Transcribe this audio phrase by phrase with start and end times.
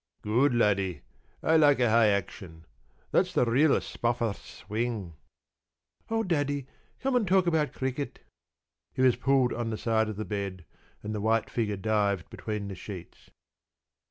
[0.23, 1.01] p> "Good, Laddie.
[1.43, 2.65] I like a high action.
[3.11, 5.13] That's the real Spofforth swing."
[6.09, 6.65] "Oh, Daddy,
[7.01, 8.17] come and talk about cricket!"
[8.95, 10.65] He was pulled on the side of the bed,
[11.03, 13.29] and the white figure dived between the sheets.